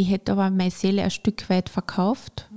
[0.00, 2.48] Ich hätte aber meine Seele ein Stück weit verkauft.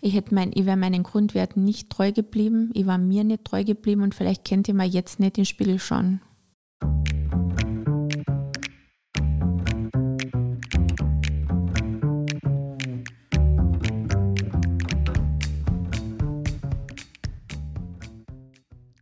[0.00, 2.70] Ich, hätte mein, ich wäre meinen Grundwerten nicht treu geblieben.
[2.72, 5.78] Ich war mir nicht treu geblieben und vielleicht kennt ihr mir jetzt nicht den Spiegel
[5.78, 6.22] schauen.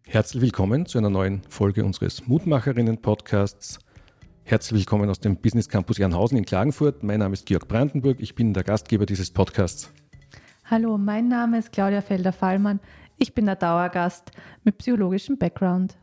[0.03, 3.79] Herzlich willkommen zu einer neuen Folge unseres Mutmacherinnen-Podcasts.
[4.47, 7.03] Herzlich willkommen aus dem Business Campus Jernhausen in Klagenfurt.
[7.03, 8.21] Mein Name ist Georg Brandenburg.
[8.21, 9.91] Ich bin der Gastgeber dieses Podcasts.
[10.67, 12.79] Hallo, mein Name ist Claudia Felder-Fallmann.
[13.17, 15.97] Ich bin der Dauergast mit psychologischem Background.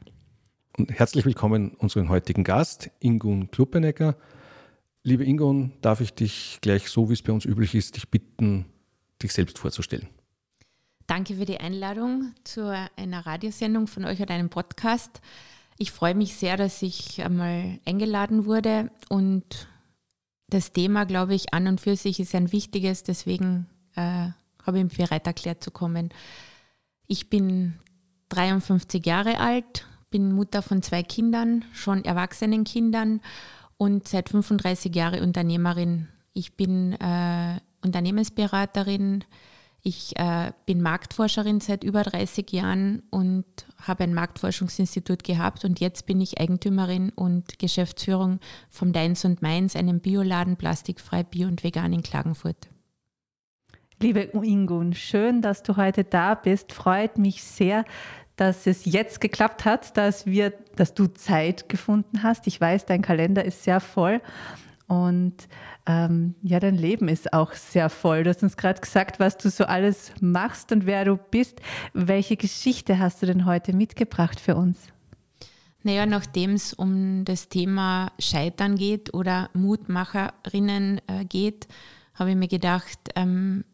[0.75, 4.17] Und herzlich willkommen unseren heutigen Gast, Ingun Kluppenecker.
[5.03, 8.65] Liebe Ingun, darf ich dich gleich so, wie es bei uns üblich ist, dich bitten,
[9.21, 10.07] dich selbst vorzustellen?
[11.05, 15.21] Danke für die Einladung zu einer Radiosendung von euch oder einem Podcast.
[15.81, 19.67] Ich freue mich sehr, dass ich einmal eingeladen wurde und
[20.47, 24.27] das Thema, glaube ich, an und für sich ist ein wichtiges, deswegen äh,
[24.63, 26.09] habe ich mich bereit erklärt zu kommen.
[27.07, 27.79] Ich bin
[28.29, 33.19] 53 Jahre alt, bin Mutter von zwei Kindern, schon erwachsenen Kindern
[33.77, 36.09] und seit 35 Jahren Unternehmerin.
[36.33, 39.23] Ich bin äh, Unternehmensberaterin,
[39.83, 43.45] ich äh, bin Marktforscherin seit über 30 Jahren und
[43.81, 49.75] habe ein Marktforschungsinstitut gehabt und jetzt bin ich Eigentümerin und Geschäftsführung vom Deins und Meins,
[49.75, 52.69] einem Bioladen plastikfrei, bio und vegan in Klagenfurt.
[53.99, 56.73] Liebe Ingun, schön, dass du heute da bist.
[56.73, 57.85] Freut mich sehr,
[58.35, 62.47] dass es jetzt geklappt hat, dass wir, dass du Zeit gefunden hast.
[62.47, 64.21] Ich weiß, dein Kalender ist sehr voll
[64.87, 65.47] und
[65.85, 68.23] ähm, ja, dein Leben ist auch sehr voll.
[68.23, 71.61] Du hast uns gerade gesagt, was du so alles machst und wer du bist.
[71.93, 74.77] Welche Geschichte hast du denn heute mitgebracht für uns?
[75.83, 81.67] Naja, nachdem es um das Thema Scheitern geht oder Mutmacherinnen äh, geht,
[82.13, 83.65] habe ich mir gedacht, ähm,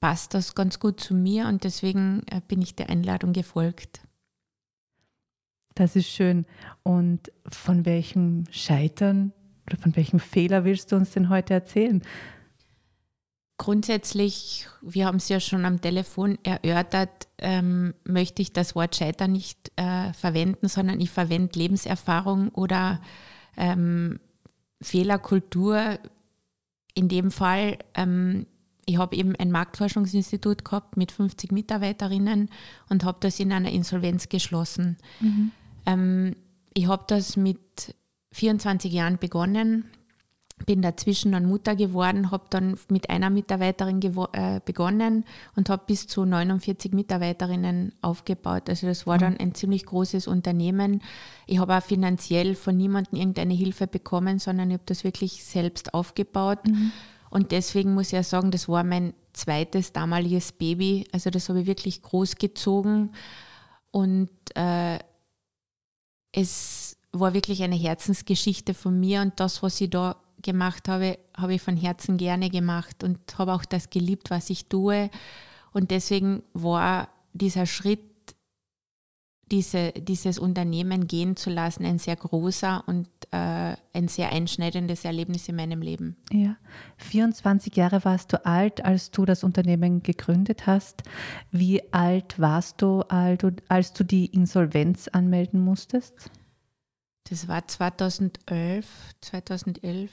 [0.00, 4.00] passt das ganz gut zu mir und deswegen äh, bin ich der Einladung gefolgt.
[5.74, 6.46] Das ist schön.
[6.82, 9.32] Und von welchem Scheitern
[9.66, 12.02] oder von welchem Fehler willst du uns denn heute erzählen?
[13.58, 19.32] Grundsätzlich, wir haben es ja schon am Telefon erörtert, ähm, möchte ich das Wort Scheitern
[19.32, 23.00] nicht äh, verwenden, sondern ich verwende Lebenserfahrung oder
[23.56, 24.20] ähm,
[24.82, 25.98] Fehlerkultur.
[26.92, 28.46] In dem Fall, ähm,
[28.84, 32.50] ich habe eben ein Marktforschungsinstitut gehabt mit 50 Mitarbeiterinnen
[32.90, 34.98] und habe das in einer Insolvenz geschlossen.
[35.20, 35.50] Mhm.
[35.86, 36.36] Ähm,
[36.74, 37.94] ich habe das mit
[38.36, 39.86] 24 Jahren begonnen,
[40.66, 44.00] bin dazwischen dann Mutter geworden, habe dann mit einer Mitarbeiterin
[44.32, 45.24] äh, begonnen
[45.54, 48.68] und habe bis zu 49 Mitarbeiterinnen aufgebaut.
[48.68, 49.40] Also das war dann mhm.
[49.40, 51.02] ein ziemlich großes Unternehmen.
[51.46, 55.94] Ich habe auch finanziell von niemandem irgendeine Hilfe bekommen, sondern ich habe das wirklich selbst
[55.94, 56.66] aufgebaut.
[56.66, 56.92] Mhm.
[57.30, 61.06] Und deswegen muss ich ja sagen, das war mein zweites damaliges Baby.
[61.12, 63.12] Also das habe ich wirklich groß gezogen.
[63.90, 64.98] Und äh,
[66.32, 71.54] es war wirklich eine Herzensgeschichte von mir und das, was ich da gemacht habe, habe
[71.54, 75.10] ich von Herzen gerne gemacht und habe auch das geliebt, was ich tue.
[75.72, 78.00] Und deswegen war dieser Schritt,
[79.50, 85.48] diese, dieses Unternehmen gehen zu lassen, ein sehr großer und äh, ein sehr einschneidendes Erlebnis
[85.48, 86.16] in meinem Leben.
[86.32, 86.56] Ja,
[86.98, 91.02] 24 Jahre warst du alt, als du das Unternehmen gegründet hast.
[91.50, 96.30] Wie alt warst du, als du die Insolvenz anmelden musstest?
[97.28, 98.86] Das war 2011,
[99.20, 100.10] 2011.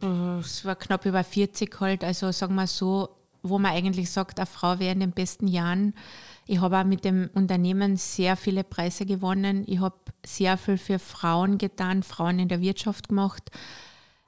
[0.00, 3.08] Es war knapp über 40 halt, also sagen wir so,
[3.42, 5.94] wo man eigentlich sagt, eine Frau wäre in den besten Jahren.
[6.46, 9.64] Ich habe auch mit dem Unternehmen sehr viele Preise gewonnen.
[9.66, 13.50] Ich habe sehr viel für Frauen getan, Frauen in der Wirtschaft gemacht.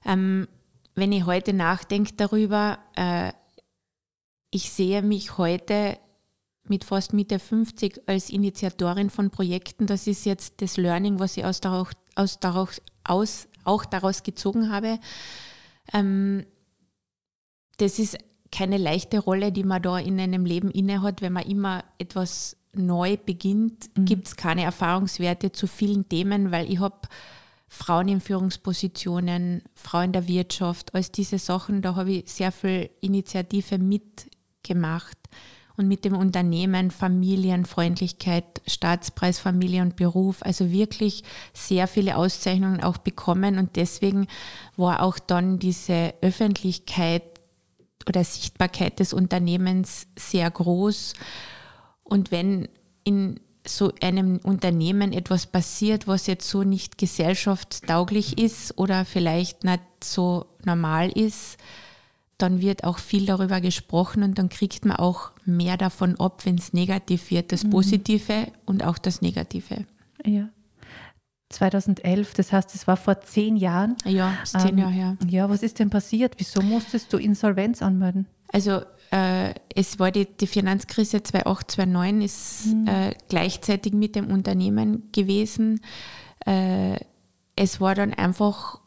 [0.04, 0.46] Ähm,
[0.94, 3.32] wenn ich heute nachdenke darüber, äh,
[4.50, 5.98] ich sehe mich heute
[6.68, 9.86] mit fast Mitte 50 als Initiatorin von Projekten.
[9.86, 14.70] Das ist jetzt das Learning, was ich aus daraus, aus daraus, aus, auch daraus gezogen
[14.70, 14.98] habe.
[15.92, 16.46] Ähm,
[17.78, 18.18] das ist
[18.52, 23.16] keine leichte Rolle, die man da in einem Leben innehat, wenn man immer etwas neu
[23.16, 24.04] beginnt, mhm.
[24.04, 27.08] gibt es keine Erfahrungswerte zu vielen Themen, weil ich habe
[27.68, 32.90] Frauen in Führungspositionen, Frauen in der Wirtschaft, all diese Sachen, da habe ich sehr viel
[33.00, 35.19] Initiative mitgemacht
[35.80, 41.24] und mit dem Unternehmen Familienfreundlichkeit, Staatspreis Familie und Beruf, also wirklich
[41.54, 43.58] sehr viele Auszeichnungen auch bekommen.
[43.58, 44.26] Und deswegen
[44.76, 47.22] war auch dann diese Öffentlichkeit
[48.06, 51.14] oder Sichtbarkeit des Unternehmens sehr groß.
[52.04, 52.68] Und wenn
[53.04, 59.80] in so einem Unternehmen etwas passiert, was jetzt so nicht gesellschaftstauglich ist oder vielleicht nicht
[60.04, 61.56] so normal ist,
[62.42, 66.56] dann wird auch viel darüber gesprochen und dann kriegt man auch mehr davon ab, wenn
[66.56, 67.70] es negativ wird, das mhm.
[67.70, 69.86] Positive und auch das Negative.
[70.24, 70.48] Ja.
[71.50, 73.96] 2011, das heißt, es war vor zehn Jahren.
[74.04, 75.16] Ja, zehn ähm, Jahre her.
[75.28, 76.34] Ja, was ist denn passiert?
[76.38, 78.26] Wieso musstest du Insolvenz anmelden?
[78.52, 82.86] Also äh, es war die, die Finanzkrise 2008, 2009 ist mhm.
[82.86, 85.80] äh, gleichzeitig mit dem Unternehmen gewesen.
[86.46, 86.96] Äh,
[87.56, 88.80] es war dann einfach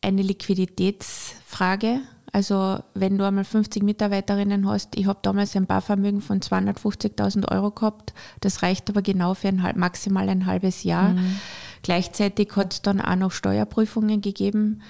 [0.00, 2.00] eine Liquiditätsfrage.
[2.36, 7.70] Also wenn du einmal 50 Mitarbeiterinnen hast, ich habe damals ein Barvermögen von 250.000 Euro
[7.70, 8.12] gehabt,
[8.42, 11.14] das reicht aber genau für ein maximal ein halbes Jahr.
[11.14, 11.40] Mhm.
[11.80, 14.82] Gleichzeitig hat es dann auch noch Steuerprüfungen gegeben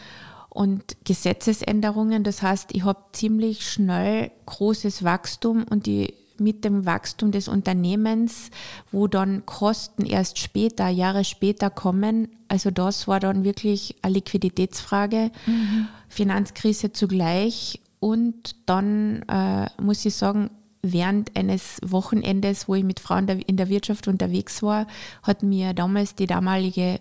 [0.49, 2.25] und Gesetzesänderungen.
[2.25, 8.51] Das heißt, ich habe ziemlich schnell großes Wachstum und die mit dem Wachstum des Unternehmens,
[8.93, 12.29] wo dann Kosten erst später, Jahre später kommen.
[12.49, 15.89] Also das war dann wirklich eine Liquiditätsfrage, mhm.
[16.09, 17.81] Finanzkrise zugleich.
[18.01, 20.51] Und dann äh, muss ich sagen,
[20.83, 24.87] während eines Wochenendes, wo ich mit Frauen in der Wirtschaft unterwegs war,
[25.23, 27.01] hat mir damals die damalige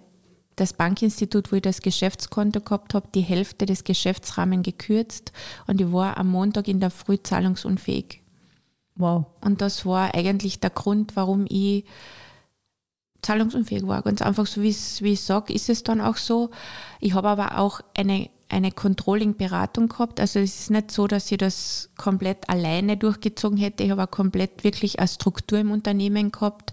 [0.55, 5.31] das Bankinstitut, wo ich das Geschäftskonto gehabt habe, die Hälfte des Geschäftsrahmens gekürzt
[5.67, 8.21] und ich war am Montag in der Früh zahlungsunfähig.
[8.95, 9.25] Wow.
[9.41, 11.85] Und das war eigentlich der Grund, warum ich
[13.21, 14.01] zahlungsunfähig war.
[14.03, 16.51] Ganz einfach so, wie ich sage, ist es dann auch so.
[16.99, 20.19] Ich habe aber auch eine, eine Controlling-Beratung gehabt.
[20.19, 23.83] Also es ist nicht so, dass ich das komplett alleine durchgezogen hätte.
[23.83, 26.71] Ich habe auch komplett wirklich eine Struktur im Unternehmen gehabt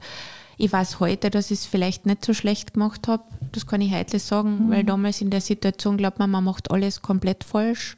[0.62, 3.24] ich weiß heute, dass ich es vielleicht nicht so schlecht gemacht habe.
[3.50, 4.70] Das kann ich heute sagen, mhm.
[4.70, 7.96] weil damals in der Situation glaubt man, man macht alles komplett falsch.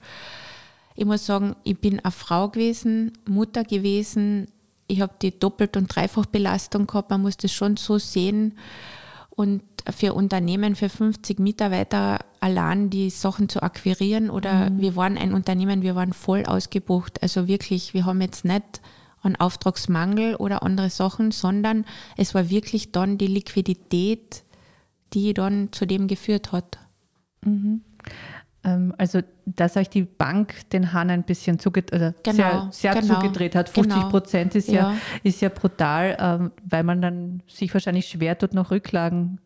[0.94, 4.46] Ich muss sagen, ich bin eine Frau gewesen, Mutter gewesen.
[4.86, 7.10] Ich habe die Doppelt- und Dreifachbelastung gehabt.
[7.10, 8.56] Man muss das schon so sehen.
[9.30, 14.80] Und für Unternehmen, für 50 Mitarbeiter allein die Sachen zu akquirieren oder mhm.
[14.80, 17.22] wir waren ein Unternehmen, wir waren voll ausgebucht.
[17.22, 18.80] Also wirklich, wir haben jetzt nicht
[19.22, 21.84] an Auftragsmangel oder andere Sachen, sondern
[22.16, 24.44] es war wirklich dann die Liquidität,
[25.12, 26.78] die dann zu dem geführt hat.
[27.44, 27.82] Mhm.
[28.64, 31.72] Ähm, also, dass euch die Bank den Hahn ein bisschen genau,
[32.22, 33.68] sehr, sehr genau, zugedreht hat.
[33.68, 34.08] 50 genau.
[34.08, 34.92] Prozent ist, ja.
[34.92, 34.96] ja.
[35.22, 39.38] ist ja brutal, ähm, weil man dann sich wahrscheinlich schwer tut, noch Rücklagen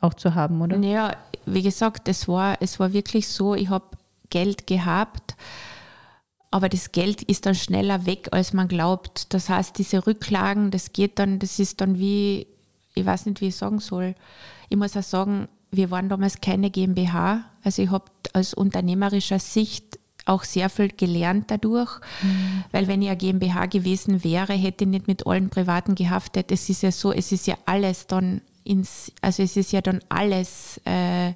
[0.00, 0.78] auch zu haben, oder?
[0.78, 1.12] Ja,
[1.46, 3.84] wie gesagt, es war, es war wirklich so, ich habe
[4.30, 5.36] Geld gehabt,
[6.50, 9.34] aber das Geld ist dann schneller weg, als man glaubt.
[9.34, 12.46] Das heißt, diese Rücklagen, das geht dann, das ist dann wie,
[12.94, 14.14] ich weiß nicht, wie ich sagen soll.
[14.68, 17.44] Ich muss auch sagen, wir waren damals keine GmbH.
[17.62, 22.64] Also ich habe aus unternehmerischer Sicht auch sehr viel gelernt dadurch, mhm.
[22.72, 26.52] weil wenn ich eine GmbH gewesen wäre, hätte ich nicht mit allen Privaten gehaftet.
[26.52, 30.00] Es ist ja so, es ist ja alles dann ins, also es ist ja dann
[30.08, 31.32] alles äh,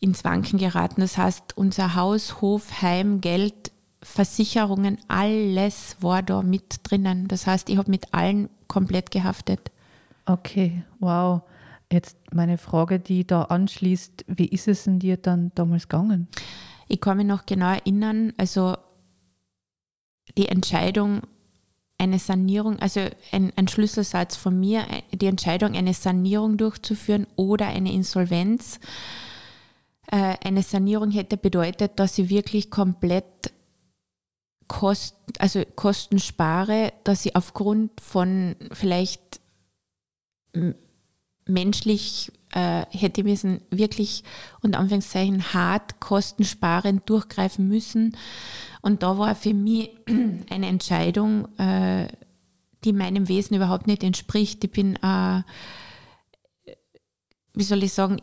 [0.00, 1.00] ins Wanken geraten.
[1.00, 7.26] Das heißt, unser Haus, Hof, Heim, Geld Versicherungen, alles war da mit drinnen.
[7.26, 9.72] Das heißt, ich habe mit allen komplett gehaftet.
[10.26, 11.42] Okay, wow.
[11.92, 16.28] Jetzt meine Frage, die da anschließt, wie ist es denn dir dann damals gegangen?
[16.88, 18.76] Ich kann mich noch genau erinnern, also
[20.36, 21.22] die Entscheidung,
[21.98, 23.00] eine Sanierung, also
[23.32, 28.80] ein, ein, Schlüsselsatz von mir, die Entscheidung, eine Sanierung durchzuführen oder eine Insolvenz.
[30.10, 33.52] Äh, eine Sanierung hätte bedeutet, dass ich wirklich komplett
[34.68, 39.40] Kosten, also Kosten spare, dass ich aufgrund von vielleicht
[41.46, 44.24] menschlich äh, hätte müssen wirklich
[44.62, 48.16] unter Anführungszeichen hart kostensparend durchgreifen müssen.
[48.82, 49.90] Und da war für mich
[50.50, 52.08] eine Entscheidung, äh,
[52.84, 54.62] die meinem Wesen überhaupt nicht entspricht.
[54.64, 55.42] Ich bin, äh,
[57.54, 58.20] wie soll ich sagen,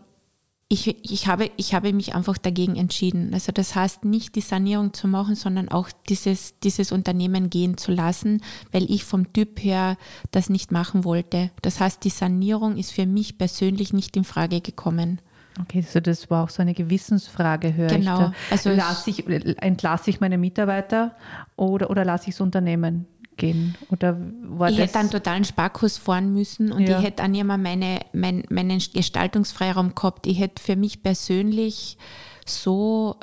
[0.73, 3.31] ich, ich, habe, ich habe mich einfach dagegen entschieden.
[3.31, 7.91] Also das heißt nicht die Sanierung zu machen, sondern auch dieses, dieses Unternehmen gehen zu
[7.91, 9.97] lassen, weil ich vom Typ her
[10.31, 11.51] das nicht machen wollte.
[11.61, 15.21] Das heißt, die Sanierung ist für mich persönlich nicht in Frage gekommen.
[15.61, 18.13] Okay, also das war auch so eine Gewissensfrage, höre genau.
[18.13, 18.17] ich.
[18.17, 18.31] Genau.
[18.49, 19.27] Also ich,
[19.61, 21.15] entlasse ich meine Mitarbeiter
[21.55, 23.05] oder, oder lasse ich das Unternehmen
[23.37, 23.75] gehen?
[23.89, 26.99] Oder war ich hätte einen totalen Sparkurs fahren müssen und ja.
[26.99, 30.27] ich hätte auch immer meine, mein, meinen Gestaltungsfreiraum gehabt.
[30.27, 31.97] Ich hätte für mich persönlich
[32.45, 33.17] so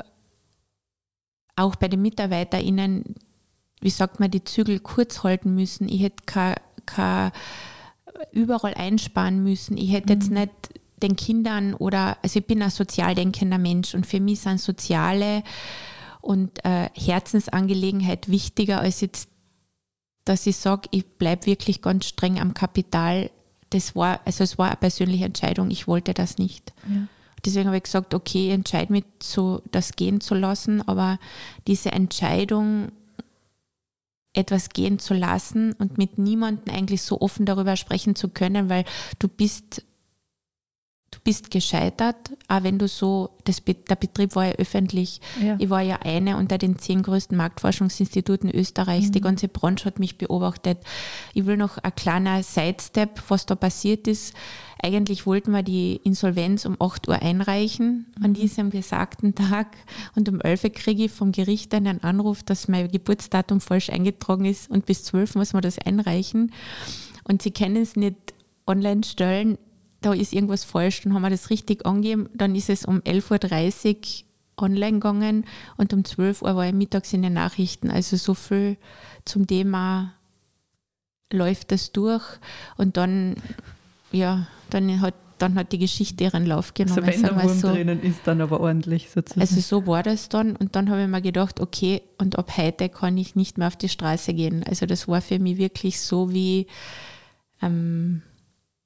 [1.55, 3.15] auch bei den MitarbeiterInnen,
[3.81, 5.87] wie sagt man, die Zügel kurz halten müssen.
[5.87, 7.31] Ich hätte kein, kein
[8.31, 9.77] überall einsparen müssen.
[9.77, 10.21] Ich hätte mhm.
[10.21, 10.51] jetzt nicht
[11.01, 15.43] den Kindern oder, also ich bin ein sozial denkender Mensch und für mich sind soziale
[16.21, 19.30] und äh, Herzensangelegenheit wichtiger als jetzt
[20.25, 23.29] dass ich sage, ich bleibe wirklich ganz streng am Kapital
[23.71, 26.73] das war, also es war eine persönliche Entscheidung, ich wollte das nicht.
[26.87, 27.07] Ja.
[27.43, 31.17] Deswegen habe ich gesagt, okay, ich entscheide mich, so, das gehen zu lassen, aber
[31.67, 32.91] diese Entscheidung,
[34.33, 38.85] etwas gehen zu lassen und mit niemandem eigentlich so offen darüber sprechen zu können, weil
[39.19, 39.83] du bist
[41.11, 45.19] du bist gescheitert, auch wenn du so, das, der Betrieb war ja öffentlich.
[45.43, 45.57] Ja.
[45.59, 49.07] Ich war ja eine unter den zehn größten Marktforschungsinstituten Österreichs.
[49.07, 49.11] Mhm.
[49.11, 50.79] Die ganze Branche hat mich beobachtet.
[51.33, 54.33] Ich will noch ein kleiner Sidestep, was da passiert ist.
[54.81, 58.25] Eigentlich wollten wir die Insolvenz um 8 Uhr einreichen mhm.
[58.25, 59.75] an diesem besagten Tag
[60.15, 64.45] und um 11 Uhr kriege ich vom Gericht einen Anruf, dass mein Geburtsdatum falsch eingetragen
[64.45, 66.51] ist und bis 12 muss man das einreichen.
[67.25, 68.15] Und sie können es nicht
[68.65, 69.57] online stellen
[70.01, 73.95] da ist irgendwas falsch, dann haben wir das richtig angegeben, dann ist es um 11.30
[73.95, 75.45] Uhr online gegangen
[75.77, 77.89] und um 12 Uhr war ich mittags in den Nachrichten.
[77.89, 78.77] Also so viel
[79.25, 80.13] zum Thema
[81.31, 82.23] läuft das durch
[82.77, 83.35] und dann,
[84.11, 87.03] ja, dann hat, dann hat die Geschichte ihren Lauf genommen.
[87.03, 87.71] Also wenn der Wurm so.
[87.71, 89.41] drinnen ist, dann aber ordentlich sozusagen.
[89.41, 92.89] Also so war das dann und dann habe ich mir gedacht, okay, und ab heute
[92.89, 94.63] kann ich nicht mehr auf die Straße gehen.
[94.67, 96.67] Also das war für mich wirklich so wie,
[97.61, 98.21] ähm,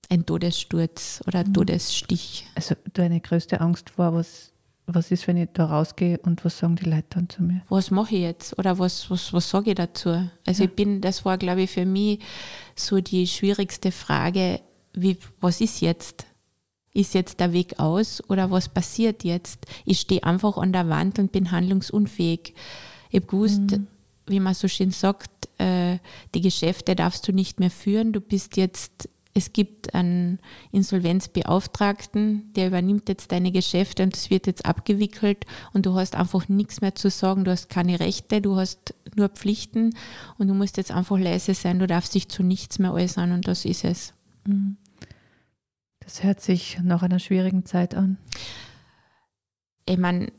[0.09, 1.53] ein Todessturz oder ein mhm.
[1.53, 2.45] Todesstich.
[2.55, 4.51] Also deine größte Angst war, was,
[4.87, 7.61] was ist, wenn ich da rausgehe und was sagen die Leute dann zu mir?
[7.69, 10.09] Was mache ich jetzt oder was, was, was sage ich dazu?
[10.45, 10.69] Also ja.
[10.69, 12.19] ich bin, das war glaube ich für mich
[12.75, 14.61] so die schwierigste Frage,
[14.93, 16.25] wie, was ist jetzt?
[16.93, 19.65] Ist jetzt der Weg aus oder was passiert jetzt?
[19.83, 22.53] Ich stehe einfach an der Wand und bin handlungsunfähig.
[23.09, 23.87] Ich habe gewusst, mhm.
[24.27, 25.99] wie man so schön sagt, äh,
[26.33, 28.13] die Geschäfte darfst du nicht mehr führen.
[28.13, 30.39] Du bist jetzt es gibt einen
[30.71, 36.47] Insolvenzbeauftragten, der übernimmt jetzt deine Geschäfte und es wird jetzt abgewickelt und du hast einfach
[36.47, 39.93] nichts mehr zu sagen, du hast keine Rechte, du hast nur Pflichten
[40.37, 43.45] und du musst jetzt einfach leise sein, du darfst dich zu nichts mehr äußern und
[43.45, 44.13] das ist es.
[44.47, 44.77] Mhm.
[45.99, 48.17] Das hört sich nach einer schwierigen Zeit an.
[49.85, 50.31] Ich meine,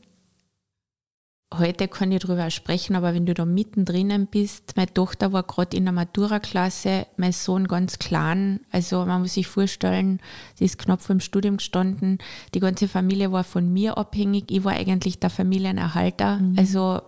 [1.53, 5.77] heute kann ich darüber sprechen, aber wenn du da mittendrin bist, meine Tochter war gerade
[5.77, 10.19] in der Matura-Klasse, mein Sohn ganz klein, also man muss sich vorstellen,
[10.55, 12.17] sie ist knapp vor dem Studium gestanden,
[12.53, 16.59] die ganze Familie war von mir abhängig, ich war eigentlich der Familienerhalter, mhm.
[16.59, 17.01] also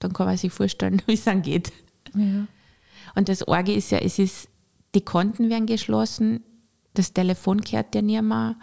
[0.00, 1.72] dann kann man sich vorstellen, wie es dann geht.
[2.14, 2.46] Ja.
[3.14, 4.48] Und das Orge ist ja, es ist,
[4.94, 6.42] die Konten werden geschlossen,
[6.94, 8.56] das Telefon kehrt dir nicht mehr,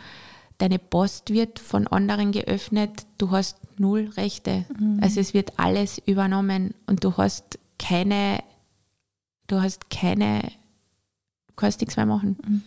[0.57, 4.65] deine Post wird von anderen geöffnet, du hast null Rechte.
[4.79, 4.99] Mhm.
[5.01, 8.39] Also es wird alles übernommen und du hast keine,
[9.47, 10.41] du hast keine,
[11.47, 12.37] du kannst nichts mehr machen.
[12.45, 12.63] Mhm.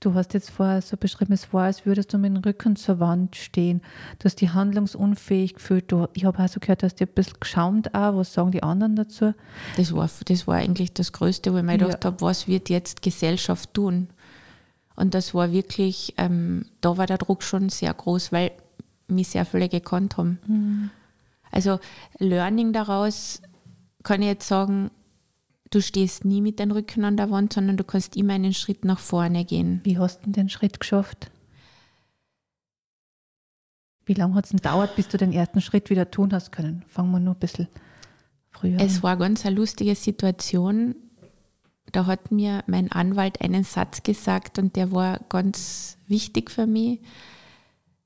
[0.00, 2.98] Du hast jetzt vorher so beschrieben, es war, als würdest du mit dem Rücken zur
[2.98, 3.82] Wand stehen.
[4.18, 5.92] Du hast dich handlungsunfähig gefühlt.
[5.92, 8.16] Du, ich habe auch so gehört, dass dir ein bisschen geschaumt auch.
[8.16, 9.32] Was sagen die anderen dazu?
[9.76, 11.78] Das war, das war eigentlich das Größte, wo ich mir ja.
[11.78, 14.08] gedacht habe, was wird jetzt Gesellschaft tun?
[14.96, 18.52] Und das war wirklich, ähm, da war der Druck schon sehr groß, weil
[19.08, 20.38] mich sehr viele gekannt haben.
[20.46, 20.90] Mhm.
[21.50, 21.80] Also
[22.18, 23.42] Learning daraus
[24.02, 24.90] kann ich jetzt sagen,
[25.70, 28.84] du stehst nie mit dem Rücken an der Wand, sondern du kannst immer einen Schritt
[28.84, 29.80] nach vorne gehen.
[29.84, 31.30] Wie hast du den Schritt geschafft?
[34.04, 36.84] Wie lange hat es gedauert, bis du den ersten Schritt wieder tun hast können?
[36.88, 37.68] Fangen wir nur ein bisschen
[38.50, 38.86] früher an.
[38.86, 40.96] Es war ganz eine lustige Situation.
[41.92, 47.00] Da hat mir mein Anwalt einen Satz gesagt und der war ganz wichtig für mich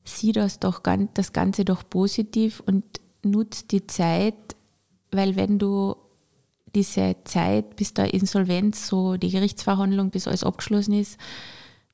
[0.08, 0.82] sieh das doch
[1.14, 2.84] das Ganze doch positiv und
[3.22, 4.56] nutz die Zeit,
[5.10, 5.96] weil wenn du
[6.74, 11.18] diese Zeit bis der Insolvenz, so die Gerichtsverhandlung, bis alles abgeschlossen ist,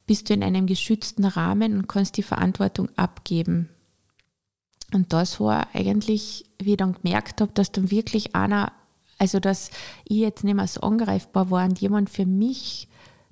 [0.06, 3.68] bist du in einem geschützten Rahmen und kannst die Verantwortung abgeben.
[4.92, 8.72] Und das war eigentlich, wie ich dann gemerkt habe, dass dann wirklich einer,
[9.23, 9.71] also dass
[10.05, 12.88] ich jetzt nicht mehr so angreifbar war und jemand für mich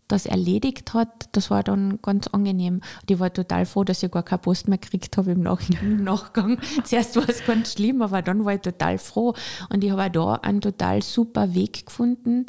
[0.07, 2.75] das erledigt hat, das war dann ganz angenehm.
[2.75, 5.61] Und ich war total froh, dass ich gar keine Post mehr gekriegt habe im, Nach
[5.83, 6.61] im Nachgang.
[6.85, 9.35] Zuerst war es ganz schlimm, aber dann war ich total froh.
[9.69, 12.47] Und ich habe auch da einen total super Weg gefunden,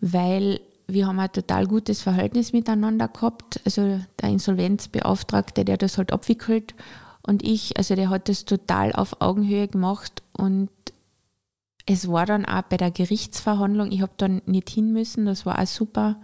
[0.00, 3.60] weil wir haben ein total gutes Verhältnis miteinander gehabt.
[3.66, 6.74] Also der Insolvenzbeauftragte, der das halt abwickelt
[7.26, 10.70] und ich, also der hat das total auf Augenhöhe gemacht und
[11.86, 15.60] es war dann auch bei der Gerichtsverhandlung, ich habe dann nicht hin müssen, das war
[15.60, 16.16] auch super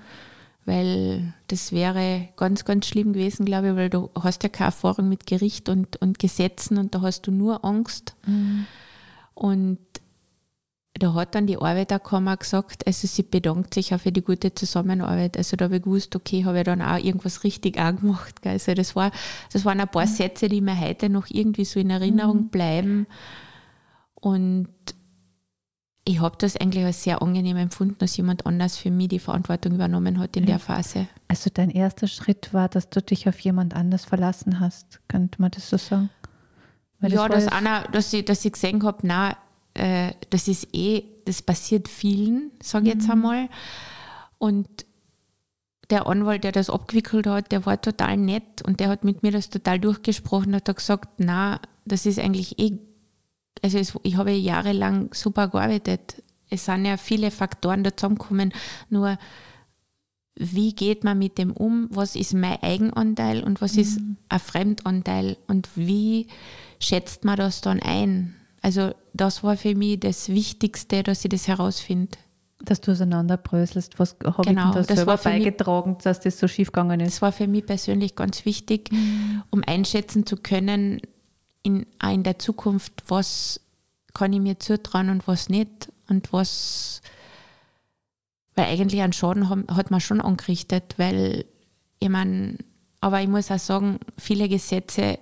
[0.64, 5.08] weil das wäre ganz, ganz schlimm gewesen, glaube ich, weil du hast ja keine Erfahrung
[5.08, 8.14] mit Gericht und, und Gesetzen und da hast du nur Angst.
[8.26, 8.66] Mhm.
[9.34, 9.78] Und
[10.94, 15.36] da hat dann die Arbeiterkammer gesagt, also sie bedankt sich auch für die gute Zusammenarbeit.
[15.36, 18.34] Also da habe ich gewusst, okay, habe ich dann auch irgendwas richtig angemacht.
[18.44, 19.10] Also das, war,
[19.52, 20.10] das waren ein paar mhm.
[20.10, 22.48] Sätze, die mir heute noch irgendwie so in Erinnerung mhm.
[22.50, 23.06] bleiben.
[24.14, 24.68] Und
[26.04, 29.74] ich habe das eigentlich als sehr angenehm empfunden, dass jemand anders für mich die Verantwortung
[29.74, 31.06] übernommen hat in der Phase.
[31.28, 35.00] Also dein erster Schritt war, dass du dich auf jemand anders verlassen hast.
[35.06, 36.10] Könnte man das so sagen?
[36.98, 39.36] Weil ja, das dass, einer, dass, ich, dass ich gesehen habe, na,
[39.74, 43.00] äh, das ist eh, das passiert vielen, sage ich mhm.
[43.00, 43.48] jetzt einmal.
[44.38, 44.68] Und
[45.90, 49.30] der Anwalt, der das abgewickelt hat, der war total nett und der hat mit mir
[49.30, 52.78] das total durchgesprochen, hat gesagt, na, das ist eigentlich eh
[53.62, 56.22] also es, ich habe jahrelang super gearbeitet.
[56.50, 58.52] Es sind ja viele Faktoren da zusammengekommen.
[58.90, 59.16] Nur
[60.34, 61.88] wie geht man mit dem um?
[61.90, 63.80] Was ist mein Eigenanteil und was mhm.
[63.80, 65.36] ist ein Fremdanteil?
[65.46, 66.26] Und wie
[66.80, 68.34] schätzt man das dann ein?
[68.62, 72.18] Also das war für mich das Wichtigste, dass ich das herausfinde.
[72.64, 76.46] Dass du auseinanderbröselst, was habe genau, ich da das selber beigetragen, mich, dass das so
[76.46, 77.14] schief gegangen ist?
[77.14, 79.42] Das war für mich persönlich ganz wichtig, mhm.
[79.50, 81.00] um einschätzen zu können,
[81.62, 83.60] in, in der Zukunft, was
[84.14, 87.00] kann ich mir zutrauen und was nicht und was,
[88.54, 91.44] weil eigentlich einen Schaden haben, hat man schon angerichtet, weil
[91.98, 92.58] ich meine,
[93.00, 95.18] aber ich muss auch sagen, viele Gesetze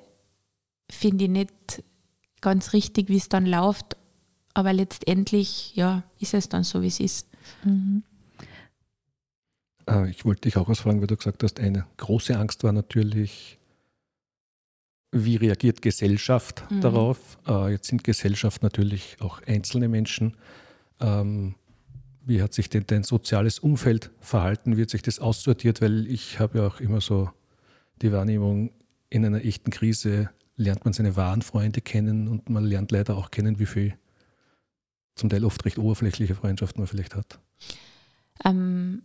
[0.91, 1.85] finde ich nicht
[2.41, 3.97] ganz richtig, wie es dann läuft,
[4.55, 7.29] aber letztendlich, ja, ist es dann so, wie es ist.
[7.65, 8.03] Mhm.
[9.87, 12.73] Äh, ich wollte dich auch was fragen, weil du gesagt hast, eine große Angst war
[12.73, 13.60] natürlich
[15.13, 16.81] wie reagiert Gesellschaft mhm.
[16.81, 17.39] darauf?
[17.47, 20.37] Äh, jetzt sind Gesellschaft natürlich auch einzelne Menschen.
[21.01, 21.55] Ähm,
[22.25, 24.77] wie hat sich denn dein soziales Umfeld verhalten?
[24.77, 25.81] Wird sich das aussortiert?
[25.81, 27.31] Weil ich habe ja auch immer so
[28.03, 28.71] die Wahrnehmung,
[29.09, 33.31] in einer echten Krise lernt man seine wahren Freunde kennen und man lernt leider auch
[33.31, 33.95] kennen, wie viel
[35.17, 37.41] zum Teil oft recht oberflächliche Freundschaften man vielleicht hat.
[38.45, 39.03] Ähm,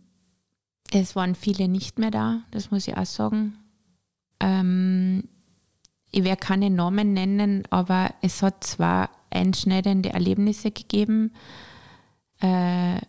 [0.92, 3.58] es waren viele nicht mehr da, das muss ich auch sagen.
[4.40, 5.24] Ähm,
[6.16, 11.32] ich werde keine Namen nennen, aber es hat zwar einschneidende Erlebnisse gegeben.
[12.40, 13.00] Äh,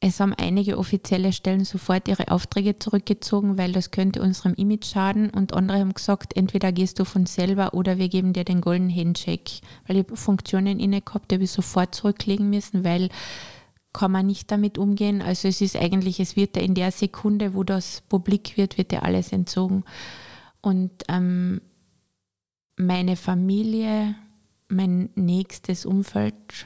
[0.00, 5.28] es haben einige offizielle Stellen sofort ihre Aufträge zurückgezogen, weil das könnte unserem Image schaden.
[5.28, 8.94] Und andere haben gesagt, entweder gehst du von selber oder wir geben dir den goldenen
[8.94, 9.60] Handshake.
[9.86, 13.10] Weil ich Funktionen inne gehabt habe, ich sofort zurücklegen müssen, weil
[13.92, 15.20] kann man nicht damit umgehen.
[15.20, 18.92] Also es ist eigentlich, es wird ja in der Sekunde, wo das publik wird, wird
[18.92, 19.84] ja alles entzogen.
[20.64, 21.60] Und ähm,
[22.76, 24.14] meine Familie,
[24.68, 26.64] mein nächstes Umfeld,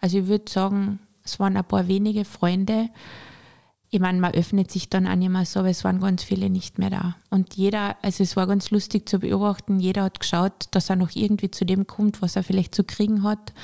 [0.00, 2.88] also ich würde sagen, es waren ein paar wenige Freunde.
[3.90, 6.48] Ich meine, man öffnet sich dann auch nicht mehr so, aber es waren ganz viele
[6.48, 7.16] nicht mehr da.
[7.30, 11.16] Und jeder, also es war ganz lustig zu beobachten, jeder hat geschaut, dass er noch
[11.16, 13.54] irgendwie zu dem kommt, was er vielleicht zu kriegen hat.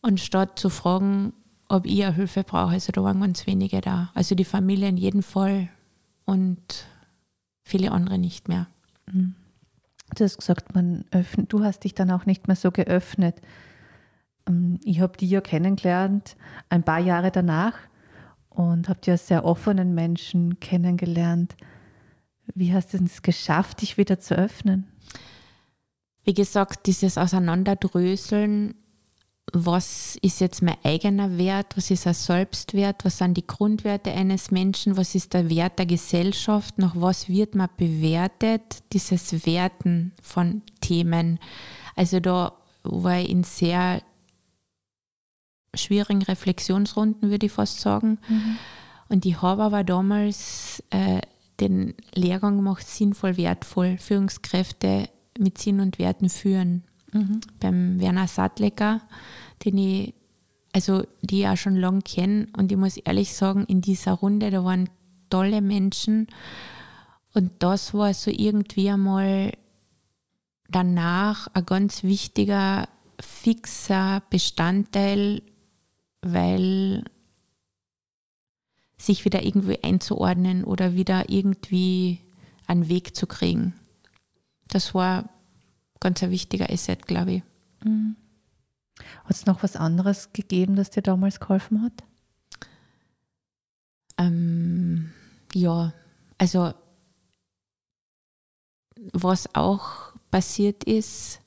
[0.00, 1.32] Und statt zu fragen,
[1.68, 4.12] ob ich Hilfe brauche, also da waren ganz wenige da.
[4.14, 5.70] Also die Familie in jedem Fall.
[6.24, 6.86] Und
[7.68, 8.66] viele andere nicht mehr.
[9.12, 9.34] Mhm.
[10.16, 13.40] Du hast gesagt, man öffnet, du hast dich dann auch nicht mehr so geöffnet.
[14.48, 16.36] Ähm, ich habe die ja kennengelernt
[16.70, 17.74] ein paar Jahre danach
[18.48, 21.56] und habe ja sehr offenen Menschen kennengelernt.
[22.54, 24.88] Wie hast du es geschafft, dich wieder zu öffnen?
[26.24, 28.74] Wie gesagt, dieses Auseinanderdröseln
[29.52, 34.50] was ist jetzt mein eigener Wert, was ist ein Selbstwert, was sind die Grundwerte eines
[34.50, 40.62] Menschen, was ist der Wert der Gesellschaft, nach was wird man bewertet, dieses Werten von
[40.80, 41.38] Themen.
[41.96, 44.02] Also da war ich in sehr
[45.74, 48.18] schwierigen Reflexionsrunden, würde ich fast sagen.
[48.28, 48.58] Mhm.
[49.08, 51.20] Und ich habe aber damals äh,
[51.60, 55.08] den Lehrgang gemacht, sinnvoll, wertvoll, Führungskräfte
[55.38, 57.40] mit Sinn und Werten führen mhm.
[57.60, 59.00] beim Werner Sattlecker,
[59.64, 60.14] den ich,
[60.72, 62.48] also die ich auch schon lange kenne.
[62.56, 64.88] Und ich muss ehrlich sagen, in dieser Runde, da waren
[65.30, 66.28] tolle Menschen.
[67.34, 69.52] Und das war so irgendwie einmal
[70.68, 72.88] danach ein ganz wichtiger,
[73.20, 75.42] fixer Bestandteil,
[76.22, 77.04] weil
[78.96, 82.20] sich wieder irgendwie einzuordnen oder wieder irgendwie
[82.66, 83.74] einen Weg zu kriegen.
[84.66, 85.30] Das war
[86.00, 87.42] ganz ein wichtiger Asset, glaube ich.
[87.84, 88.16] Mhm.
[89.24, 91.92] Hat es noch was anderes gegeben, das dir damals geholfen hat?
[94.18, 95.12] Ähm,
[95.54, 95.92] ja,
[96.36, 96.72] also
[99.12, 101.40] was auch passiert ist,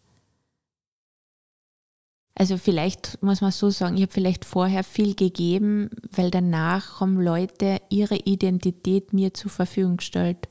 [2.42, 7.20] also vielleicht muss man so sagen, ich habe vielleicht vorher viel gegeben, weil danach haben
[7.20, 10.48] Leute ihre Identität mir zur Verfügung gestellt.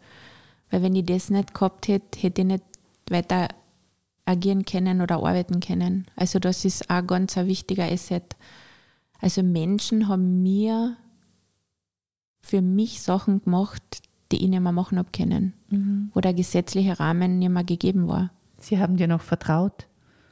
[0.71, 2.65] Weil wenn ich das nicht gehabt hätte, hätte ich nicht
[3.09, 3.49] weiter
[4.25, 6.07] agieren können oder arbeiten können.
[6.17, 8.37] Also das ist auch ganz ein wichtiger Asset.
[9.21, 10.97] Also Menschen haben mir
[12.41, 13.83] für mich Sachen gemacht,
[14.33, 16.11] die ich nicht mehr machen habe können, mhm.
[16.15, 18.31] wo der gesetzliche Rahmen nicht mehr gegeben war.
[18.59, 19.87] Sie haben dir noch vertraut?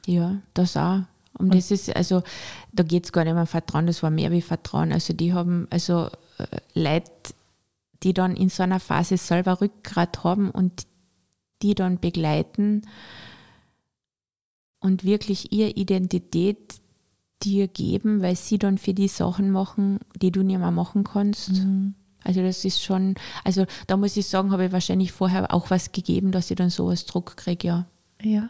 [0.05, 1.01] Ja, das auch.
[1.37, 2.23] Und das ist, also,
[2.73, 4.91] da geht es gar nicht mehr um Vertrauen, das war mehr wie Vertrauen.
[4.91, 7.11] Also, die haben, also, äh, Leute,
[8.03, 10.85] die dann in so einer Phase selber Rückgrat haben und
[11.61, 12.81] die dann begleiten
[14.79, 16.79] und wirklich ihre Identität
[17.43, 21.51] dir geben, weil sie dann für die Sachen machen, die du nicht mehr machen kannst.
[21.53, 21.95] Mhm.
[22.23, 23.15] Also das ist schon,
[23.45, 26.69] also da muss ich sagen, habe ich wahrscheinlich vorher auch was gegeben, dass ich dann
[26.69, 27.85] sowas Druck kriege, ja.
[28.21, 28.49] Ja.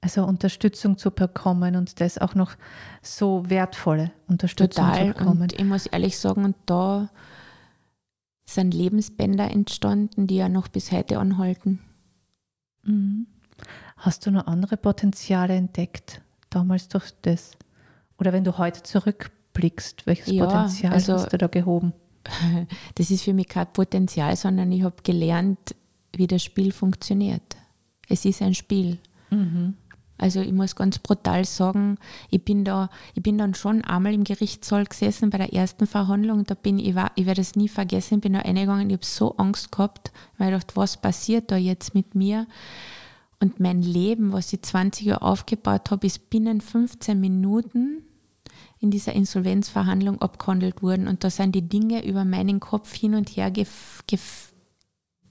[0.00, 2.52] Also Unterstützung zu bekommen und das auch noch
[3.02, 5.08] so wertvolle Unterstützung Total.
[5.08, 5.42] zu bekommen.
[5.42, 7.10] Und ich muss ehrlich sagen, und da
[8.44, 11.80] sind Lebensbänder entstanden, die ja noch bis heute anhalten.
[12.84, 13.26] Mhm.
[13.98, 17.52] Hast du noch andere Potenziale entdeckt, damals durch das?
[18.18, 21.92] Oder wenn du heute zurückblickst, welches ja, Potenzial also, hast du da gehoben?
[22.94, 25.74] Das ist für mich kein Potenzial, sondern ich habe gelernt,
[26.14, 27.56] wie das Spiel funktioniert.
[28.08, 28.98] Es ist ein Spiel.
[29.30, 29.74] Mhm.
[30.18, 31.96] Also ich muss ganz brutal sagen,
[32.28, 36.44] ich bin da, ich bin dann schon einmal im Gerichtssaal gesessen bei der ersten Verhandlung.
[36.44, 39.70] Da bin ich, ich werde es nie vergessen, bin da reingegangen, ich habe so Angst
[39.70, 42.46] gehabt, weil ich dachte, was passiert da jetzt mit mir?
[43.40, 48.02] Und mein Leben, was ich 20 Jahre aufgebaut habe, ist binnen 15 Minuten
[48.80, 51.06] in dieser Insolvenzverhandlung abgehandelt worden.
[51.06, 54.52] Und da sind die Dinge über meinen Kopf hin und her gef, gef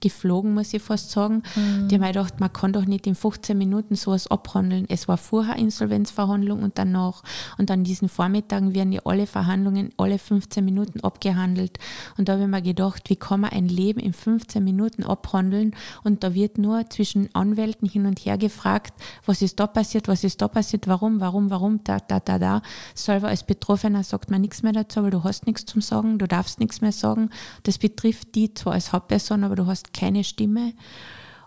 [0.00, 1.42] geflogen, muss ich fast sagen.
[1.56, 1.88] Mhm.
[1.88, 4.86] Die haben mir gedacht, man kann doch nicht in 15 Minuten sowas abhandeln.
[4.88, 7.22] Es war vorher Insolvenzverhandlung und danach.
[7.58, 11.78] Und an diesen Vormittagen werden ja alle Verhandlungen alle 15 Minuten abgehandelt.
[12.16, 15.74] Und da habe ich mir gedacht, wie kann man ein Leben in 15 Minuten abhandeln?
[16.04, 18.94] Und da wird nur zwischen Anwälten hin und her gefragt,
[19.26, 22.62] was ist da passiert, was ist da passiert, warum, warum, warum, da, da, da, da.
[22.94, 26.26] Selber als Betroffener sagt man nichts mehr dazu, weil du hast nichts zum Sagen, du
[26.26, 27.30] darfst nichts mehr sagen.
[27.64, 30.72] Das betrifft die zwar als Hauptperson, aber du hast keine Stimme.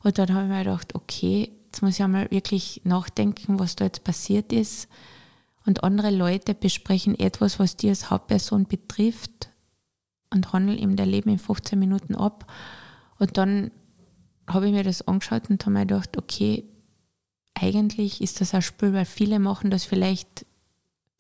[0.04, 3.86] Und dann habe ich mir gedacht, okay, jetzt muss ich einmal wirklich nachdenken, was da
[3.86, 4.88] jetzt passiert ist.
[5.66, 9.50] Und andere Leute besprechen etwas, was dir als Hauptperson betrifft
[10.32, 12.52] und handeln ihm der Leben in 15 Minuten ab.
[13.20, 13.72] Und dann
[14.48, 16.66] habe ich mir das angeschaut und habe mir gedacht, okay,
[17.54, 20.46] eigentlich ist das ein Spiel, weil viele machen das vielleicht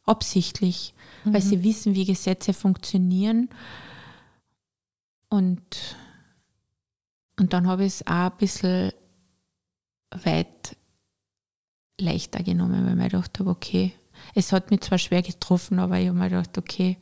[0.05, 1.34] absichtlich, mhm.
[1.34, 3.49] weil sie wissen, wie Gesetze funktionieren.
[5.29, 5.62] Und
[7.41, 8.91] und dann habe ich es auch ein bisschen
[10.12, 10.77] weit
[11.99, 13.93] leichter genommen, weil ich mir gedacht habe, okay,
[14.36, 16.99] es hat mich zwar schwer getroffen, aber ich habe mir gedacht, okay,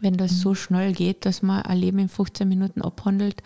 [0.00, 3.42] wenn das so schnell geht, dass man ein Leben in 15 Minuten abhandelt.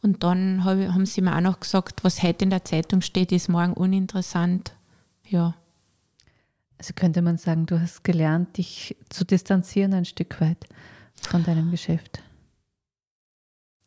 [0.00, 3.50] Und dann haben sie mir auch noch gesagt, was heute in der Zeitung steht, ist
[3.50, 4.74] morgen uninteressant.
[5.28, 5.54] Ja.
[6.78, 10.64] Also könnte man sagen, du hast gelernt, dich zu distanzieren ein Stück weit
[11.20, 12.22] von deinem Geschäft.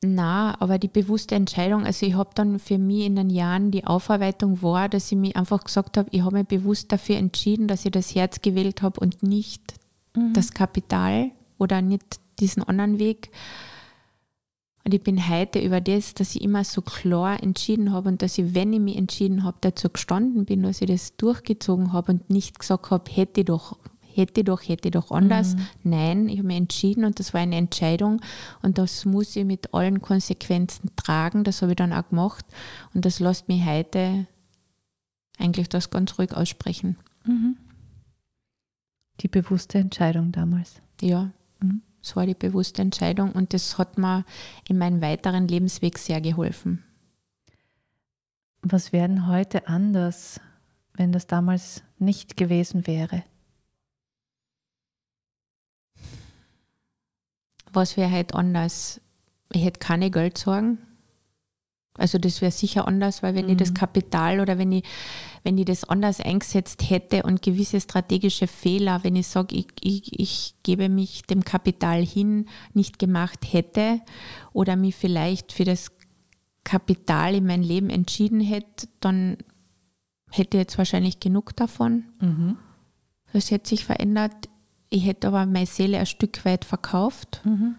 [0.04, 3.86] Na, aber die bewusste Entscheidung, also ich habe dann für mich in den Jahren die
[3.86, 7.84] Aufarbeitung war, dass ich mich einfach gesagt habe, ich habe mich bewusst dafür entschieden, dass
[7.84, 9.74] ich das Herz gewählt habe und nicht
[10.16, 10.34] mhm.
[10.34, 13.32] das Kapital oder nicht diesen anderen Weg.
[14.86, 18.38] Und ich bin heute über das, dass ich immer so klar entschieden habe und dass
[18.38, 22.30] ich, wenn ich mich entschieden habe, dazu gestanden bin, dass ich das durchgezogen habe und
[22.30, 23.78] nicht gesagt habe, hätte ich doch
[24.18, 25.56] hätte doch, hätte doch anders.
[25.56, 25.68] Mhm.
[25.84, 28.22] Nein, ich habe mich entschieden und das war eine Entscheidung
[28.62, 31.44] und das muss ich mit allen Konsequenzen tragen.
[31.44, 32.46] Das habe ich dann auch gemacht
[32.94, 34.28] und das lässt mich heute
[35.38, 36.98] eigentlich das ganz ruhig aussprechen.
[37.26, 37.58] Mhm.
[39.22, 40.82] Die bewusste Entscheidung damals.
[41.02, 41.82] Ja, mhm.
[42.02, 44.26] das war die bewusste Entscheidung und das hat mir
[44.68, 46.84] in meinem weiteren Lebensweg sehr geholfen.
[48.62, 50.42] Was wäre heute anders,
[50.94, 53.24] wenn das damals nicht gewesen wäre?
[57.78, 59.00] Was wäre halt anders?
[59.54, 60.80] Ich hätte keine Geldsorgen.
[61.98, 63.52] Also das wäre sicher anders, weil wenn mhm.
[63.52, 63.76] ich das mhm.
[63.76, 64.84] Kapital oder wenn ich,
[65.44, 70.20] wenn ich das anders eingesetzt hätte und gewisse strategische Fehler, wenn ich sage, ich, ich,
[70.20, 74.02] ich gebe mich dem Kapital hin, nicht gemacht hätte
[74.54, 75.92] oder mich vielleicht für das
[76.64, 79.38] Kapital in mein Leben entschieden hätte, dann
[80.30, 82.06] hätte ich jetzt wahrscheinlich genug davon.
[82.20, 82.58] Mhm.
[83.34, 84.50] Das hätte sich verändert.
[84.90, 87.42] Ich hätte aber meine Seele ein Stück weit verkauft.
[87.44, 87.76] Mhm.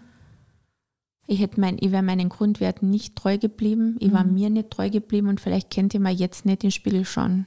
[1.26, 3.96] Ich, hätte mein, ich wäre meinen Grundwerten nicht treu geblieben.
[4.00, 4.14] Ich mhm.
[4.14, 7.46] war mir nicht treu geblieben und vielleicht kennt ihr mir jetzt nicht den Spiegel schauen.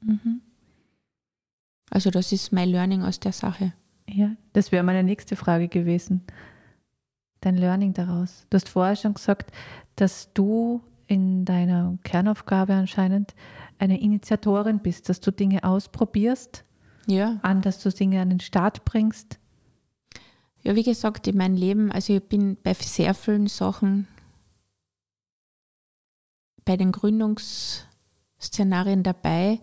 [0.00, 0.40] Mhm.
[1.90, 3.72] Also das ist mein Learning aus der Sache.
[4.08, 6.22] Ja, das wäre meine nächste Frage gewesen.
[7.40, 8.46] Dein Learning daraus.
[8.50, 9.52] Du hast vorher schon gesagt,
[9.96, 13.34] dass du in deiner Kernaufgabe anscheinend
[13.78, 16.64] eine Initiatorin bist, dass du Dinge ausprobierst
[17.06, 17.38] ja.
[17.42, 19.38] an, dass du Dinge an den Start bringst?
[20.62, 24.06] Ja, wie gesagt, in meinem Leben, also ich bin bei sehr vielen Sachen
[26.64, 29.58] bei den Gründungsszenarien dabei.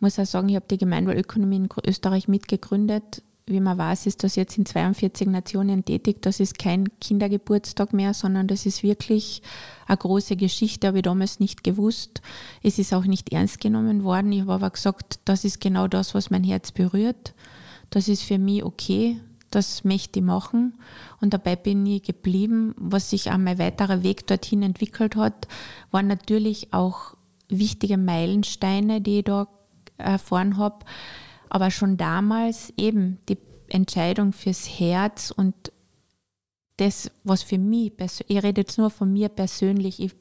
[0.00, 3.22] muss auch sagen, ich habe die Gemeinwohlökonomie in Österreich mitgegründet.
[3.46, 6.22] Wie man weiß, ist das jetzt in 42 Nationen tätig.
[6.22, 9.42] Das ist kein Kindergeburtstag mehr, sondern das ist wirklich
[9.86, 12.22] eine große Geschichte, habe ich damals nicht gewusst.
[12.62, 14.30] Es ist auch nicht ernst genommen worden.
[14.32, 17.34] Ich habe aber gesagt, das ist genau das, was mein Herz berührt.
[17.90, 19.20] Das ist für mich okay
[19.54, 20.74] das möchte ich machen.
[21.20, 22.74] Und dabei bin ich geblieben.
[22.76, 25.46] Was sich auch mein weiterer Weg dorthin entwickelt hat,
[25.90, 27.14] waren natürlich auch
[27.48, 29.46] wichtige Meilensteine, die ich da
[29.98, 30.84] erfahren habe.
[31.54, 33.36] Aber schon damals eben die
[33.68, 35.54] Entscheidung fürs Herz und
[36.78, 37.92] das, was für mich,
[38.26, 40.14] ich rede jetzt nur von mir persönlich, ich,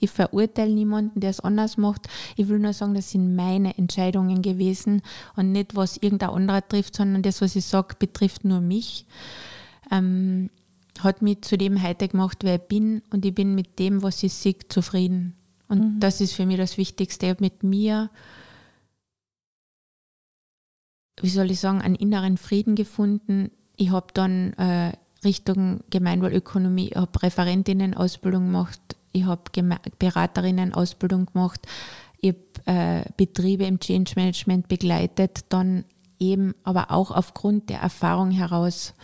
[0.00, 2.08] ich verurteile niemanden, der es anders macht.
[2.36, 5.02] Ich will nur sagen, das sind meine Entscheidungen gewesen
[5.36, 9.04] und nicht, was irgendein anderer trifft, sondern das, was ich sage, betrifft nur mich.
[9.90, 10.48] Ähm,
[11.00, 14.22] hat mich zu dem heute gemacht, wer ich bin und ich bin mit dem, was
[14.22, 15.34] ich sehe, zufrieden.
[15.68, 16.00] Und mhm.
[16.00, 17.26] das ist für mich das Wichtigste.
[17.26, 18.08] Ich habe mit mir,
[21.20, 23.50] wie soll ich sagen, einen inneren Frieden gefunden.
[23.76, 24.92] Ich habe dann äh,
[25.24, 26.88] Richtung Gemeinwohlökonomie.
[26.88, 28.80] Ich habe Referentinnen-Ausbildung gemacht,
[29.12, 29.42] ich habe
[29.98, 31.60] Beraterinnen-Ausbildung gemacht,
[32.20, 35.84] ich habe äh, Betriebe im Change Management begleitet, dann
[36.18, 38.94] eben aber auch aufgrund der Erfahrung heraus.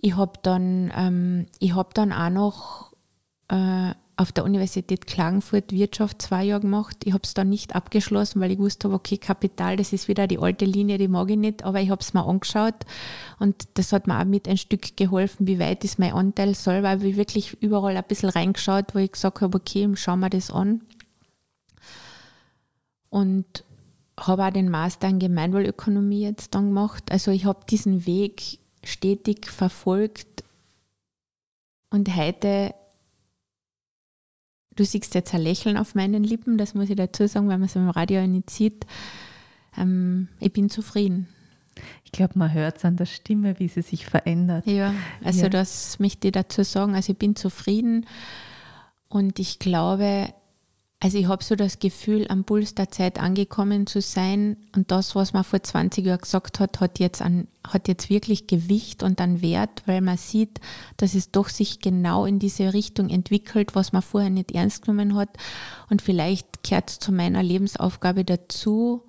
[0.00, 2.92] Ich habe dann, ähm, hab dann auch noch
[3.48, 6.96] äh, auf der Universität Klagenfurt Wirtschaft zwei Jahre gemacht.
[7.04, 10.38] Ich habe es dann nicht abgeschlossen, weil ich wusste, okay, Kapital, das ist wieder die
[10.38, 12.86] alte Linie, die mag ich nicht, aber ich habe es mir angeschaut
[13.38, 16.82] und das hat mir auch mit ein Stück geholfen, wie weit ist mein Anteil soll,
[16.82, 20.50] weil ich wirklich überall ein bisschen reingeschaut, wo ich gesagt habe, okay, schauen wir das
[20.50, 20.80] an.
[23.10, 23.64] Und
[24.18, 27.12] habe auch den Master in Gemeinwohlökonomie jetzt dann gemacht.
[27.12, 30.42] Also ich habe diesen Weg stetig verfolgt
[31.90, 32.74] und heute
[34.76, 37.66] Du siehst jetzt ein Lächeln auf meinen Lippen, das muss ich dazu sagen, weil man
[37.66, 38.86] es im Radio nicht sieht.
[39.76, 41.28] Ähm, ich bin zufrieden.
[42.04, 44.66] Ich glaube, man hört es an der Stimme, wie sie sich verändert.
[44.66, 45.48] Ja, also ja.
[45.48, 46.94] das möchte ich dazu sagen.
[46.94, 48.06] Also ich bin zufrieden
[49.08, 50.32] und ich glaube,
[50.98, 55.14] also ich habe so das Gefühl, am Puls der Zeit angekommen zu sein und das,
[55.14, 59.20] was man vor 20 Jahren gesagt hat, hat jetzt, an, hat jetzt wirklich Gewicht und
[59.20, 60.58] einen Wert, weil man sieht,
[60.96, 65.14] dass es doch sich genau in diese Richtung entwickelt, was man vorher nicht ernst genommen
[65.16, 65.28] hat.
[65.90, 69.02] Und vielleicht gehört es zu meiner Lebensaufgabe dazu,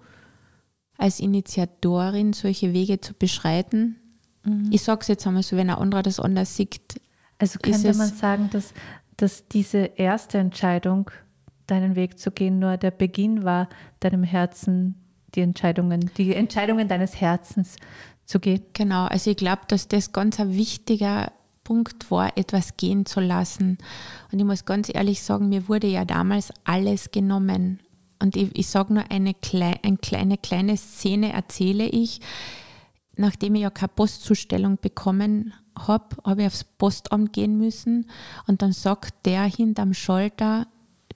[0.98, 3.96] als Initiatorin solche Wege zu beschreiten.
[4.44, 4.72] Mhm.
[4.72, 7.00] Ich sage es jetzt einmal so, wenn ein anderer das anders sieht.
[7.40, 8.74] Also könnte man sagen, dass,
[9.16, 11.12] dass diese erste Entscheidung,
[11.68, 14.96] deinen Weg zu gehen, nur der Beginn war, deinem Herzen
[15.36, 17.76] die Entscheidungen, die Entscheidungen deines Herzens
[18.26, 18.64] zu gehen.
[18.74, 21.32] Genau, also ich glaube, dass das ganz ein wichtiger
[21.64, 23.78] Punkt war, etwas gehen zu lassen.
[24.32, 27.82] Und ich muss ganz ehrlich sagen, mir wurde ja damals alles genommen.
[28.20, 32.22] Und ich, ich sage nur eine, kleine, eine kleine, kleine Szene, erzähle ich.
[33.16, 38.10] Nachdem ich ja keine Postzustellung bekommen habe, habe ich aufs Postamt gehen müssen.
[38.48, 40.68] Und dann sagt der hinterm Schalter,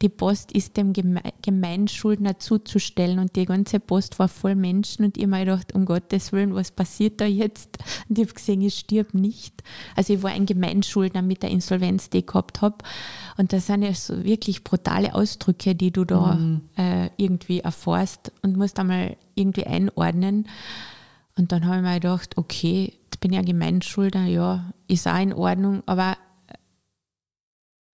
[0.02, 5.24] die Post ist dem Gemeinschuldner zuzustellen und die ganze Post war voll Menschen und ich
[5.24, 7.78] habe mir gedacht, um Gottes Willen, was passiert da jetzt?
[8.10, 9.64] Und ich habe gesehen, ich stirb nicht.
[9.96, 12.78] Also ich war ein Gemeinschuldner mit der Insolvenz, die ich gehabt habe.
[13.38, 16.62] Und das sind ja so wirklich brutale Ausdrücke, die du da mhm.
[16.78, 20.48] äh, irgendwie erfährst und musst einmal irgendwie einordnen.
[21.38, 25.20] Und dann habe ich mir gedacht, okay, jetzt bin ich ja Gemeinschuldner, ja, ist auch
[25.20, 26.18] in Ordnung, aber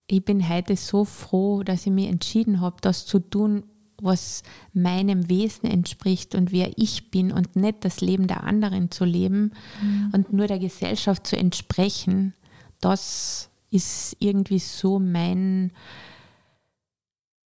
[0.07, 3.65] ich bin heute so froh, dass ich mich entschieden habe, das zu tun,
[4.01, 4.43] was
[4.73, 9.53] meinem Wesen entspricht und wer ich bin und nicht das Leben der anderen zu leben
[9.83, 10.11] mhm.
[10.13, 12.35] und nur der Gesellschaft zu entsprechen,
[12.81, 15.73] das ist irgendwie so mein,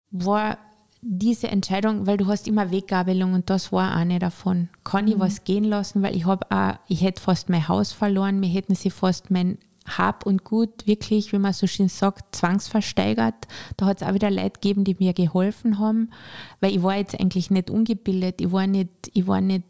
[0.10, 0.58] war
[1.02, 4.70] diese Entscheidung, weil du hast immer Weggabelung und das war eine davon.
[4.84, 5.20] Kann ich mhm.
[5.20, 6.46] was gehen lassen, weil ich habe
[6.88, 11.32] ich hätte fast mein Haus verloren, mir hätten sie fast mein hab und Gut wirklich,
[11.32, 13.48] wie man so schön sagt, zwangsversteigert.
[13.78, 16.12] Da hat es auch wieder Leute gegeben, die mir geholfen haben,
[16.60, 19.66] weil ich war jetzt eigentlich nicht ungebildet, ich war nicht, ich war nicht,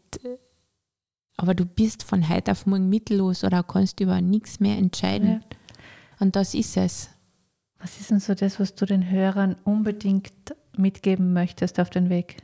[1.38, 5.30] aber du bist von heute auf morgen mittellos oder kannst über nichts mehr entscheiden.
[5.30, 5.39] Ja.
[6.19, 7.10] Und das ist es.
[7.80, 10.32] Was ist denn so das, was du den Hörern unbedingt
[10.78, 12.38] mitgeben möchtest auf den Weg?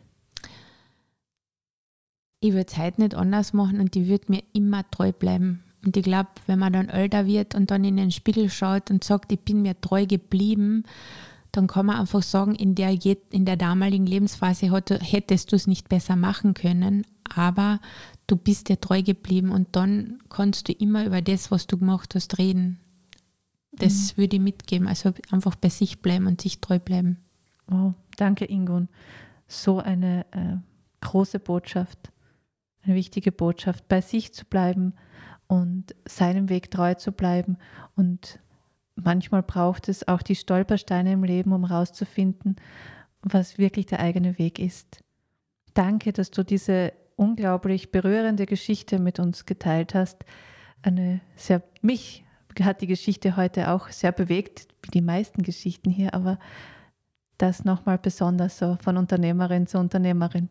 [2.40, 5.64] Ich würde es heute nicht anders machen und ich würde mir immer treu bleiben.
[5.86, 9.04] Und ich glaube, wenn man dann älter wird und dann in den Spiegel schaut und
[9.04, 10.84] sagt, ich bin mir treu geblieben,
[11.52, 12.98] dann kann man einfach sagen, in der,
[13.32, 17.80] in der damaligen Lebensphase hättest du es nicht besser machen können, aber
[18.28, 22.16] du bist dir treu geblieben und dann kannst du immer über das, was du gemacht
[22.16, 22.80] hast, reden.
[23.72, 24.22] Das mhm.
[24.22, 24.88] würde ich mitgeben.
[24.88, 27.18] Also einfach bei sich bleiben und sich treu bleiben.
[27.72, 28.90] Oh, danke, Ingun.
[29.48, 30.58] So eine äh,
[31.02, 32.12] große Botschaft,
[32.84, 34.94] eine wichtige Botschaft, bei sich zu bleiben
[35.48, 37.58] und seinem Weg treu zu bleiben.
[37.96, 38.40] Und
[38.96, 42.58] manchmal braucht es auch die Stolpersteine im Leben, um herauszufinden,
[43.22, 45.00] was wirklich der eigene Weg ist.
[45.74, 50.24] Danke, dass du diese unglaublich berührende Geschichte mit uns geteilt hast.
[50.82, 52.24] Eine sehr, mich
[52.60, 56.40] hat die Geschichte heute auch sehr bewegt, wie die meisten Geschichten hier, aber
[57.38, 60.50] das nochmal besonders so von Unternehmerin zu Unternehmerin.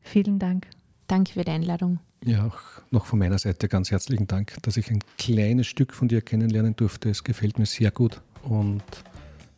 [0.00, 0.68] Vielen Dank.
[1.08, 1.98] Danke für die Einladung.
[2.24, 2.58] Ja, auch
[2.90, 6.74] noch von meiner Seite ganz herzlichen Dank, dass ich ein kleines Stück von dir kennenlernen
[6.74, 7.10] durfte.
[7.10, 8.82] Es gefällt mir sehr gut und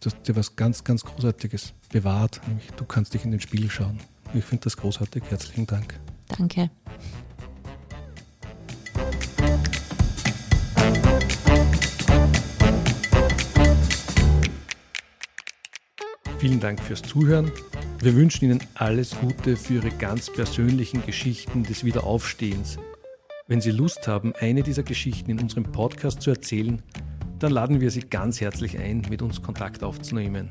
[0.00, 2.40] du hast dir was ganz, ganz Großartiges bewahrt.
[2.46, 3.98] Nämlich du kannst dich in den Spiegel schauen.
[4.34, 5.22] Ich finde das großartig.
[5.30, 5.98] Herzlichen Dank.
[6.28, 6.70] Danke.
[16.38, 17.50] Vielen Dank fürs Zuhören.
[18.00, 22.78] Wir wünschen Ihnen alles Gute für Ihre ganz persönlichen Geschichten des Wiederaufstehens.
[23.48, 26.80] Wenn Sie Lust haben, eine dieser Geschichten in unserem Podcast zu erzählen,
[27.40, 30.48] dann laden wir Sie ganz herzlich ein, mit uns Kontakt aufzunehmen.